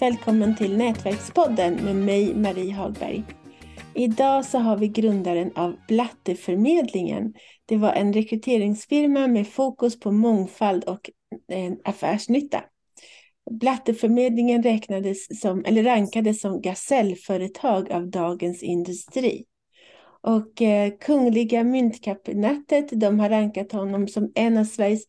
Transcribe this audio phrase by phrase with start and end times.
[0.00, 3.24] varmt välkommen till Nätverkspodden med mig Marie Hagberg.
[3.94, 7.34] Idag så har vi grundaren av Blatteförmedlingen.
[7.66, 11.10] Det var en rekryteringsfirma med fokus på mångfald och
[11.52, 12.64] eh, affärsnytta.
[13.50, 19.44] Blatteförmedlingen räknades som, eller rankades som gasellföretag av Dagens Industri.
[20.20, 25.04] Och eh, Kungliga Myntkabinettet de har rankat honom som en av Sveriges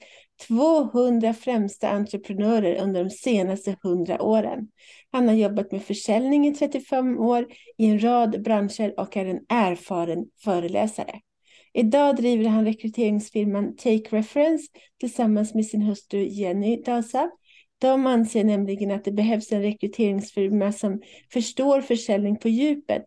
[0.47, 4.67] 200 främsta entreprenörer under de senaste 100 åren.
[5.11, 9.39] Han har jobbat med försäljning i 35 år i en rad branscher och är en
[9.49, 11.19] erfaren föreläsare.
[11.73, 14.67] Idag driver han rekryteringsfirman Take Reference
[14.99, 17.29] tillsammans med sin hustru Jenny Dasa.
[17.79, 21.01] De anser nämligen att det behövs en rekryteringsfirma som
[21.33, 23.03] förstår försäljning på djupet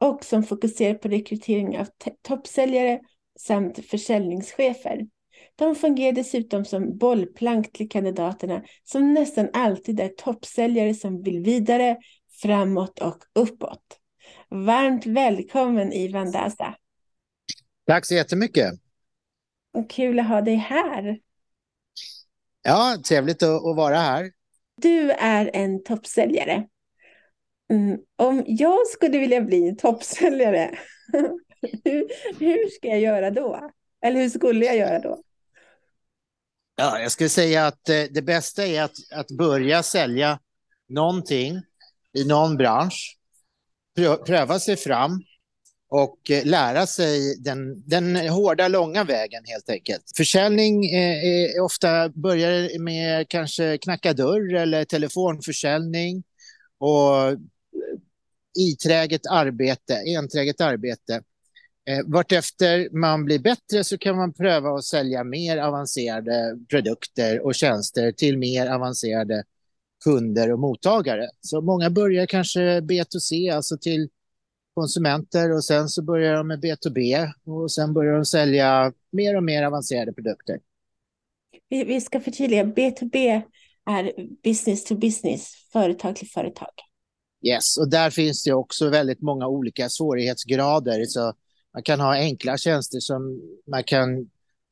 [0.00, 1.86] och som fokuserar på rekrytering av
[2.22, 3.00] toppsäljare
[3.38, 5.06] samt försäljningschefer.
[5.56, 11.96] De fungerar dessutom som bollplank till kandidaterna som nästan alltid är toppsäljare som vill vidare,
[12.42, 14.00] framåt och uppåt.
[14.50, 16.74] Varmt välkommen Ivan Dasa.
[17.86, 18.72] Tack så jättemycket.
[19.72, 21.18] Och kul att ha dig här.
[22.62, 24.30] Ja, trevligt att, att vara här.
[24.76, 26.66] Du är en toppsäljare.
[27.70, 30.78] Mm, om jag skulle vilja bli en toppsäljare,
[31.84, 33.70] hur, hur ska jag göra då?
[34.02, 35.22] Eller hur skulle jag göra då?
[36.76, 40.38] Ja, jag skulle säga att eh, det bästa är att, att börja sälja
[40.88, 41.62] någonting
[42.12, 43.18] i någon bransch,
[44.26, 45.22] pröva sig fram
[45.88, 50.02] och eh, lära sig den, den hårda, långa vägen helt enkelt.
[50.16, 56.22] Försäljning är, är ofta börjar med kanske knacka dörr eller telefonförsäljning
[56.78, 57.38] och
[58.58, 61.22] iträget arbete, enträget arbete.
[61.88, 67.54] Eh, vartefter man blir bättre så kan man pröva att sälja mer avancerade produkter och
[67.54, 69.44] tjänster till mer avancerade
[70.04, 71.28] kunder och mottagare.
[71.40, 74.08] Så många börjar kanske B2C, alltså till
[74.74, 79.44] konsumenter och sen så börjar de med B2B och sen börjar de sälja mer och
[79.44, 80.60] mer avancerade produkter.
[81.68, 83.42] Vi ska förtydliga, B2B
[83.90, 84.12] är
[84.44, 86.70] business to business, företag till företag.
[87.46, 91.04] Yes, och där finns det också väldigt många olika svårighetsgrader.
[91.04, 91.32] Så
[91.76, 94.30] man kan ha enkla tjänster som man kan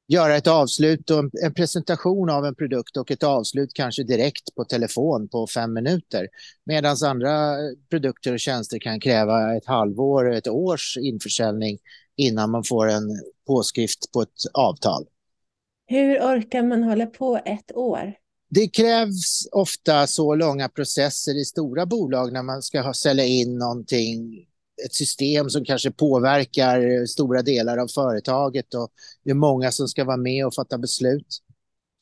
[0.08, 4.64] göra ett avslut och en presentation av en produkt och ett avslut kanske direkt på
[4.64, 6.28] telefon på fem minuter.
[6.66, 7.56] Medan andra
[7.90, 11.78] produkter och tjänster kan kräva ett halvår, ett års införsäljning
[12.16, 13.10] innan man får en
[13.46, 15.04] påskrift på ett avtal.
[15.86, 18.14] Hur orkar man hålla på ett år?
[18.48, 24.46] Det krävs ofta så långa processer i stora bolag när man ska sälja in någonting
[24.86, 28.92] ett system som kanske påverkar stora delar av företaget och
[29.24, 31.40] det är många som ska vara med och fatta beslut.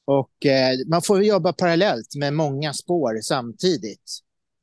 [0.05, 4.19] Och eh, man får jobba parallellt med många spår samtidigt.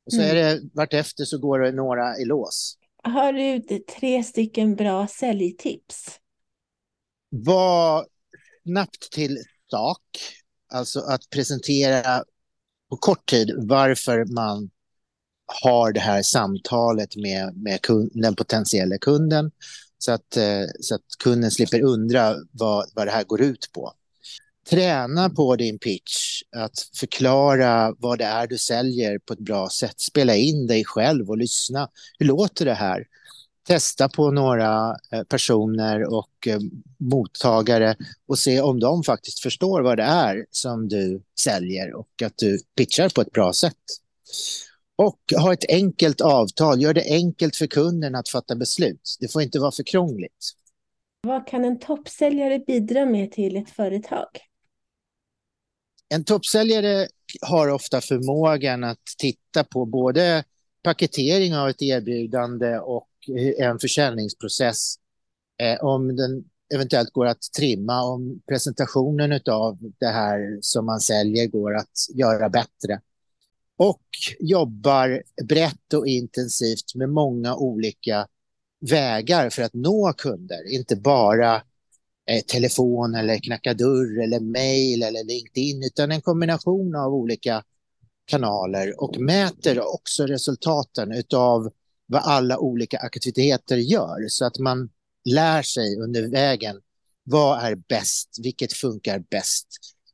[0.06, 0.30] Och så mm.
[0.30, 2.76] är det vartefter så går det några i lås.
[3.02, 3.60] Har du
[3.98, 6.18] tre stycken bra säljtips?
[7.30, 8.06] Var
[8.62, 9.38] snabbt till
[9.70, 10.02] sak.
[10.72, 12.24] Alltså att presentera
[12.90, 14.70] på kort tid varför man
[15.62, 19.50] har det här samtalet med, med kund, den potentiella kunden
[19.98, 23.92] så att, eh, så att kunden slipper undra vad, vad det här går ut på.
[24.70, 30.00] Träna på din pitch, att förklara vad det är du säljer på ett bra sätt.
[30.00, 31.88] Spela in dig själv och lyssna.
[32.18, 33.06] Hur låter det här?
[33.66, 36.60] Testa på några eh, personer och eh,
[36.98, 37.96] mottagare
[38.26, 42.58] och se om de faktiskt förstår vad det är som du säljer och att du
[42.76, 43.76] pitchar på ett bra sätt.
[45.00, 49.16] Och ha ett enkelt avtal, gör det enkelt för kunden att fatta beslut.
[49.20, 50.50] Det får inte vara för krångligt.
[51.20, 54.26] Vad kan en toppsäljare bidra med till ett företag?
[56.08, 57.08] En toppsäljare
[57.40, 60.44] har ofta förmågan att titta på både
[60.82, 63.10] paketering av ett erbjudande och
[63.58, 64.94] en försäljningsprocess.
[65.62, 66.44] Eh, om den
[66.74, 72.48] eventuellt går att trimma, om presentationen av det här som man säljer går att göra
[72.48, 73.00] bättre
[73.80, 74.02] och
[74.40, 78.26] jobbar brett och intensivt med många olika
[78.80, 80.72] vägar för att nå kunder.
[80.72, 81.54] Inte bara
[82.30, 87.62] eh, telefon eller knacka dörr eller mejl eller LinkedIn utan en kombination av olika
[88.24, 91.70] kanaler och mäter också resultaten av
[92.06, 94.28] vad alla olika aktiviteter gör.
[94.28, 94.90] Så att man
[95.24, 96.80] lär sig under vägen
[97.24, 99.66] vad är bäst, vilket funkar bäst?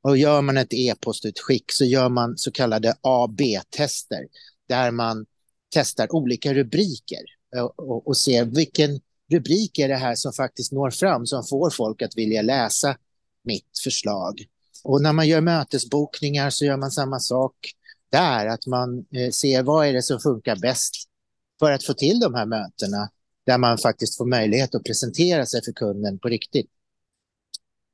[0.06, 4.26] Och gör man ett e-postutskick så gör man så kallade AB-tester
[4.68, 5.26] där man
[5.70, 7.22] testar olika rubriker
[7.56, 9.00] och, och, och, ser vilken
[9.30, 12.96] rubrik är det här som faktiskt når fram som får folk att vilja läsa
[13.44, 14.44] mitt förslag.
[14.84, 17.54] Och när man gör mötesbokningar så gör man samma sak.
[18.10, 20.94] där, att man eh, ser vad är det som funkar bäst
[21.58, 23.10] för att få till de här mötena
[23.46, 26.70] där man faktiskt får möjlighet att presentera sig för kunden på riktigt.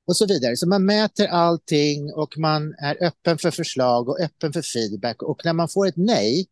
[0.06, 0.56] Och så vidare.
[0.56, 5.22] Så man mäter allting och man är öppen för förslag och öppen för feedback.
[5.22, 6.46] Och när man får ett nej,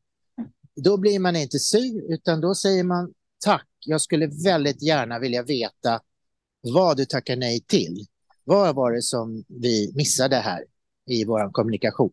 [0.76, 3.12] då blir man inte sur, utan då säger man
[3.44, 6.00] tack, jag skulle väldigt gärna vilja veta
[6.60, 8.06] vad du tackar nej till.
[8.44, 10.64] Vad var det som vi missade här
[11.06, 12.12] i vår kommunikation?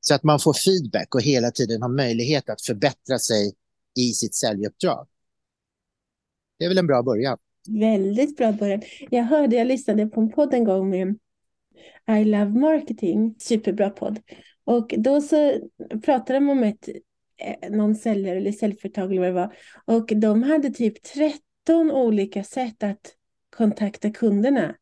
[0.00, 3.54] Så att man får feedback och hela tiden har möjlighet att förbättra sig
[3.98, 5.06] i sitt säljuppdrag.
[6.58, 7.38] Det är väl en bra början.
[7.68, 8.82] Väldigt bra början.
[9.10, 11.18] Jag hörde, jag lyssnade på en podd en gång med
[12.20, 14.20] I Love Marketing, superbra podd.
[14.64, 15.60] Och då så
[16.04, 16.88] pratade de om ett,
[17.36, 19.56] eh, någon säljare eller säljföretag eller vad det var.
[19.96, 23.14] Och de hade typ 13 olika sätt att
[23.56, 24.76] kontakta kunderna.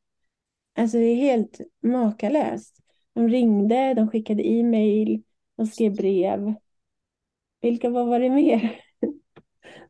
[0.76, 2.80] Alltså det är helt makalöst.
[3.12, 5.22] De ringde, de skickade e-mail,
[5.56, 6.54] de skrev brev.
[7.60, 8.80] Vilka vad var det mer?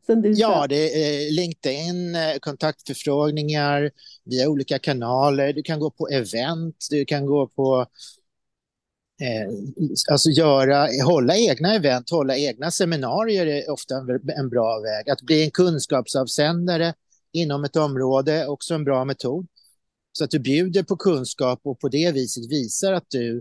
[0.05, 3.91] Som du ja, det är LinkedIn, eh, kontaktförfrågningar
[4.23, 5.53] via olika kanaler.
[5.53, 7.87] Du kan gå på event, du kan gå på
[9.21, 9.49] Eh,
[10.11, 13.95] alltså göra, hålla egna event, hålla egna seminarier är ofta
[14.37, 15.09] en bra väg.
[15.09, 16.93] Att bli en kunskapsavsändare
[17.31, 19.47] inom ett område är också en bra metod.
[20.11, 23.37] Så att du bjuder på kunskap och på det viset visar att du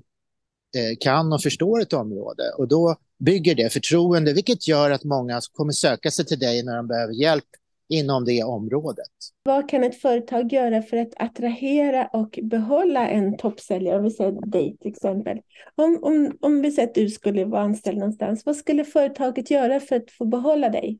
[0.76, 2.52] eh, kan och förstår ett område.
[2.58, 6.76] Och då bygger det förtroende, vilket gör att många kommer söka sig till dig när
[6.76, 7.44] de behöver hjälp
[7.88, 9.08] inom det området.
[9.42, 13.98] Vad kan ett företag göra för att attrahera och behålla en toppsäljare?
[13.98, 15.38] Om vi säger dig till exempel.
[15.74, 19.80] Om, om, om vi säger att du skulle vara anställd någonstans, vad skulle företaget göra
[19.80, 20.98] för att få behålla dig?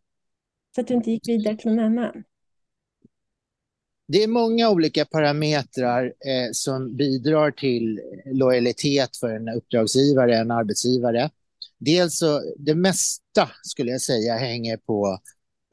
[0.74, 2.24] Så att du inte gick vidare till någon annan?
[4.08, 11.30] Det är många olika parametrar eh, som bidrar till lojalitet för en uppdragsgivare, en arbetsgivare.
[11.78, 15.18] Dels så, det mesta skulle jag säga hänger på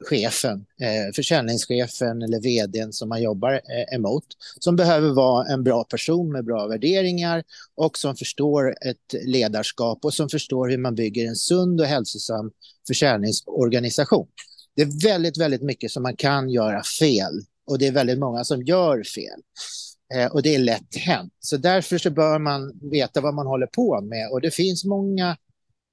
[0.04, 4.24] chefen, eh, försäljningschefen eller vdn som man jobbar eh, emot,
[4.60, 7.44] som behöver vara en bra person med bra värderingar
[7.74, 12.50] och som förstår ett ledarskap och som förstår hur man bygger en sund och hälsosam
[12.86, 14.28] försäljningsorganisation.
[14.76, 17.32] Det är väldigt, väldigt mycket som man kan göra fel
[17.66, 19.40] och det är väldigt många som gör fel.
[20.14, 21.32] Eh, och det är lätt hänt.
[21.40, 25.36] Så därför så bör man veta vad man håller på med och det finns många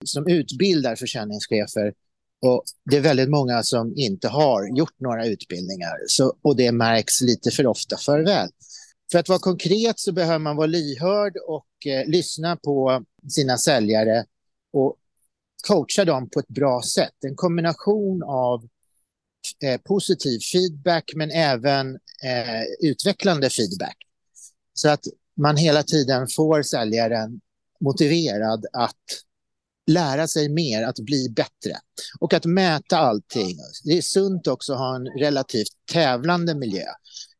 [0.05, 1.93] som utbildar försäljningschefer
[2.41, 7.21] och det är väldigt många som inte har gjort några utbildningar så, och det märks
[7.21, 8.49] lite för ofta för väl.
[9.11, 14.25] För att vara konkret så behöver man vara lyhörd och eh, lyssna på sina säljare
[14.73, 14.95] och
[15.67, 17.23] coacha dem på ett bra sätt.
[17.25, 18.67] En kombination av
[19.63, 23.97] eh, positiv feedback men även eh, utvecklande feedback.
[24.73, 25.03] Så att
[25.37, 27.41] man hela tiden får säljaren
[27.79, 28.95] motiverad att
[29.89, 31.77] lära sig mer, att bli bättre
[32.19, 33.57] och att mäta allting.
[33.83, 36.85] Det är sunt också att ha en relativt tävlande miljö.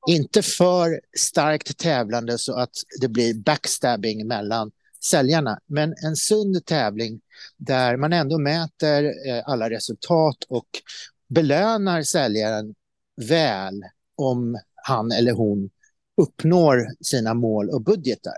[0.07, 4.71] Inte för starkt tävlande så att det blir backstabbing mellan
[5.03, 7.21] säljarna, men en sund tävling
[7.57, 10.67] där man ändå mäter eh, alla resultat och
[11.29, 12.75] belönar säljaren
[13.27, 13.83] väl
[14.15, 15.69] om han eller hon
[16.21, 18.35] uppnår sina mål och budgetar.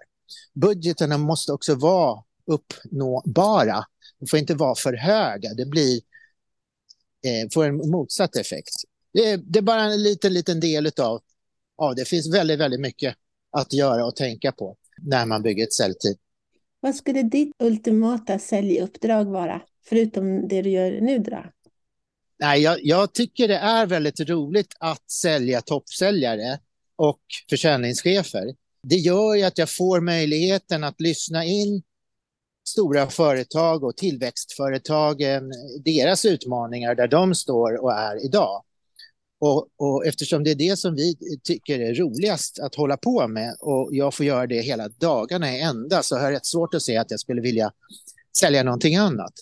[0.54, 3.86] Budgeterna måste också vara uppnåbara
[4.22, 5.54] de får inte vara för höga.
[5.54, 5.96] Det blir,
[7.26, 8.74] eh, får en motsatt effekt.
[9.14, 11.22] Det är, det är, bara en liten, liten del av,
[11.78, 12.06] av det.
[12.06, 13.16] finns väldigt, väldigt mycket
[13.52, 16.16] att göra och tänka på när man bygger ett säljteam.
[16.80, 21.20] Vad skulle ditt ultimata säljuppdrag vara, förutom det du gör nu?
[21.20, 21.44] Då?
[22.40, 26.60] Nej, jag, jag tycker det är väldigt roligt att sälja toppsäljare
[26.96, 28.56] och försäljningschefer.
[28.84, 31.84] Det gör ju att jag får möjligheten att lyssna in
[32.68, 35.52] stora företag och tillväxtföretagen,
[35.86, 38.64] deras utmaningar där de står och är idag.
[39.40, 43.56] Och, och, eftersom det är det som vi tycker är roligast att hålla på med
[43.60, 46.82] och jag får göra det hela dagarna i ända så har jag rätt svårt att
[46.82, 47.72] se att jag skulle vilja
[48.38, 49.34] sälja någonting annat.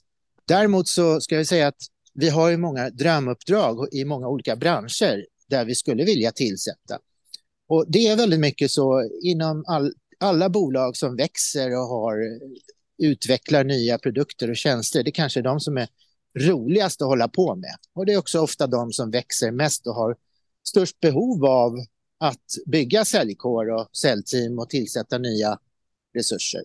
[0.47, 1.81] Däremot så ska jag säga att
[2.13, 6.99] vi har ju många drömuppdrag i många olika branscher där vi skulle vilja tillsätta.
[7.67, 12.17] Och det är väldigt mycket så inom all, alla bolag som växer och har
[12.99, 15.03] utvecklar nya produkter och tjänster.
[15.03, 15.87] Det kanske är de som är
[16.39, 17.75] roligast att hålla på med.
[17.93, 20.15] Och det är också ofta de som växer mest och har
[20.63, 21.77] störst behov av
[22.17, 25.59] att bygga säljkår och säljteam och tillsätta nya
[26.13, 26.61] resurser.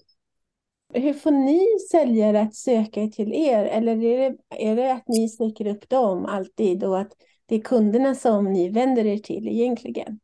[0.95, 3.65] Hur får ni säljare att söka till er?
[3.65, 7.13] Eller är det, är det att ni söker upp dem alltid och att
[7.47, 10.21] det är kunderna som ni vänder er till egentligen?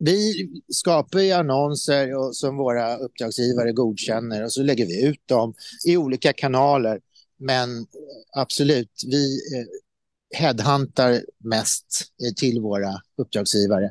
[0.00, 5.54] Vi skapar ju annonser och, som våra uppdragsgivare godkänner och så lägger vi ut dem
[5.86, 7.00] i olika kanaler.
[7.38, 7.86] Men
[8.36, 9.66] absolut, vi eh,
[10.38, 13.90] headhuntar mest till våra uppdragsgivare.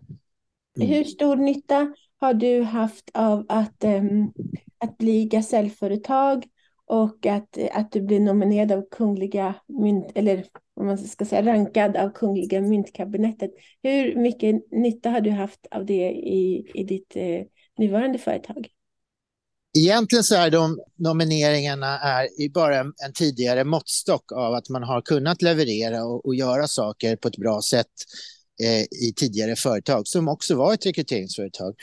[0.78, 0.89] Mm.
[0.89, 4.32] Hur stor nytta har du haft av att, äm,
[4.78, 6.46] att bli gasellföretag
[6.89, 11.98] och att, att du blir nominerad av Kungliga mynt, eller om man ska säga rankad
[11.98, 13.51] av Kungliga myntkabinettet.
[13.84, 17.41] Hur mycket nytta har du haft av det i, i ditt eh,
[17.77, 18.67] nuvarande företag?
[19.77, 25.01] Egentligen så är de nomineringarna är bara en, en tidigare måttstock av att man har
[25.01, 27.91] kunnat leverera och, och göra saker på ett bra sätt
[28.63, 31.75] Eh, i tidigare företag som också var ett rekryteringsföretag.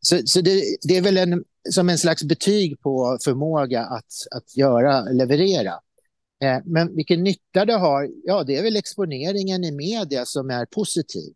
[0.00, 4.56] Så, så det, det, är väl en, som en slags betyg på förmåga att, att
[4.56, 5.72] göra, leverera.
[6.44, 10.66] Eh, men vilken nytta det har, ja det är väl exponeringen i media som är
[10.66, 11.32] positiv.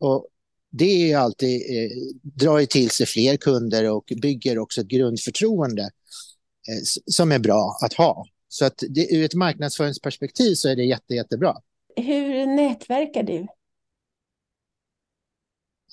[0.00, 0.26] Och
[0.70, 1.90] det är alltid, eh,
[2.22, 7.94] drar till sig fler kunder och bygger också ett grundförtroende eh, som är bra att
[7.94, 8.26] ha.
[8.48, 11.56] Så att det, ur ett marknadsföringsperspektiv så är det jätte, jättebra.
[11.96, 13.46] Hur nätverkar du?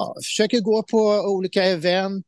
[0.01, 2.25] Ja, försöker gå på olika event,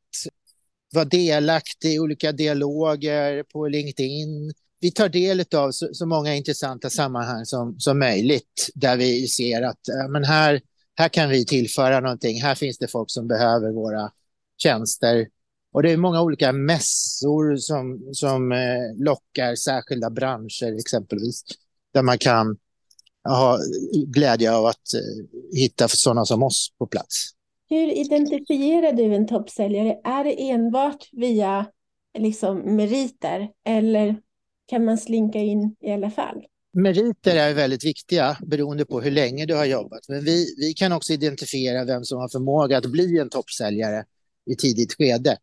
[0.93, 4.53] vara delaktig i olika dialoger på LinkedIn.
[4.79, 9.61] Vi tar del av så, så många intressanta sammanhang som, som möjligt där vi ser
[9.61, 10.61] att men här
[10.95, 12.41] här kan vi tillföra någonting.
[12.41, 14.11] Här finns det folk som behöver våra
[14.57, 15.27] tjänster.
[15.71, 21.43] Och det är många olika mässor som, som eh, lockar särskilda branscher exempelvis.
[21.93, 22.57] Där man kan
[23.29, 23.59] ha
[24.07, 27.33] glädje av att eh, hitta sådana som oss på plats.
[27.73, 29.99] Hur identifierar du en toppsäljare?
[30.03, 31.65] Är det enbart via
[32.17, 34.15] liksom, meriter eller
[34.67, 36.43] kan man slinka in i alla fall?
[36.73, 39.99] meriter är väldigt viktiga beroende på hur länge du har jobbat.
[40.07, 44.05] Men vi, vi kan också identifiera vem som har förmåga att bli en toppsäljare
[44.45, 45.37] i tidigt skede.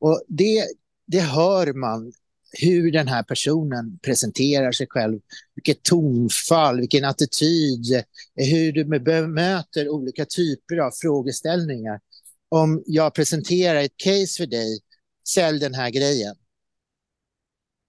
[0.00, 0.64] Och det,
[1.06, 2.12] det hör man
[2.52, 5.20] hur den här personen presenterar sig själv,
[5.54, 8.04] vilket tonfall, vilken attityd,
[8.34, 12.00] hur du bemöter olika typer av frågeställningar.
[12.48, 14.80] Om jag presenterar ett case för dig,
[15.28, 16.34] sälj den här grejen.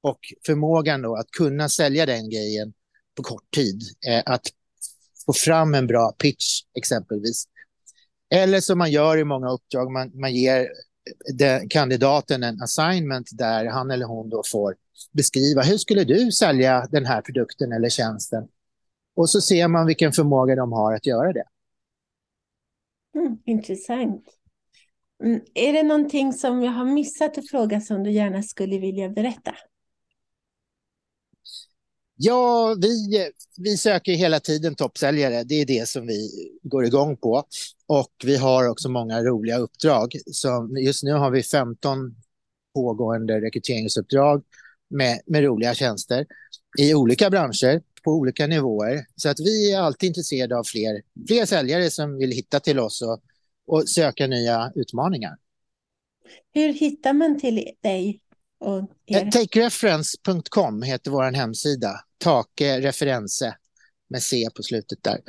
[0.04, 2.74] Och förmågan då att kunna sälja den grejen
[3.16, 3.82] på kort tid.
[4.08, 4.48] Eh, att
[5.26, 7.46] få fram en bra pitch exempelvis.
[8.30, 10.68] Eller som man gör i många uppdrag, man, man ger
[11.34, 14.76] den, kandidaten en assignment där han eller hon då får
[15.12, 18.48] beskriva hur skulle du sälja den här produkten eller tjänsten?
[19.16, 21.44] Och så ser man vilken förmåga de har att göra det.
[23.16, 24.26] Mm, intressant.
[25.24, 29.10] Mm, är det någonting som jag har missat att fråga som du gärna skulle vilja
[29.10, 29.56] berätta?
[32.16, 35.44] Ja, vi, vi söker hela tiden toppsäljare.
[35.44, 36.30] Det är det som vi
[36.64, 37.44] går igång på.
[37.88, 40.14] Och vi har också många roliga uppdrag.
[40.32, 42.16] Så just nu har vi 15
[42.76, 44.44] pågående rekryteringsuppdrag
[44.90, 46.26] med, med roliga tjänster
[46.80, 49.06] i olika branscher på olika nivåer.
[49.16, 53.02] Så att vi är alltid intresserade av fler, fler säljare som vill hitta till oss
[53.02, 53.22] och,
[53.68, 55.36] och söka nya utmaningar.
[56.54, 58.22] Hur hittar man till dig?
[58.64, 62.00] Eh, Takereference.com heter vår hemsida.
[62.24, 63.56] Take referense
[64.10, 65.20] med C på slutet där.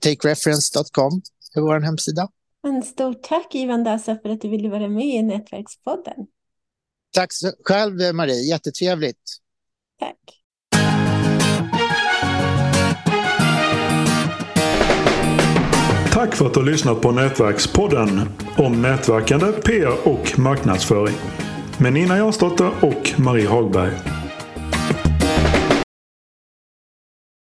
[0.00, 1.22] Takereference.com
[1.56, 2.28] är vår hemsida.
[2.66, 6.26] En stort tack Ivan Dasa för att du ville vara med i Nätverkspodden.
[7.14, 7.30] Tack
[7.64, 9.36] själv Marie, jättetrevligt.
[10.00, 10.16] Tack.
[16.12, 18.20] Tack för att du har lyssnat på Nätverkspodden
[18.58, 21.14] om nätverkande, PR och marknadsföring
[21.78, 24.13] med Nina Jansdotter och Marie Hagberg.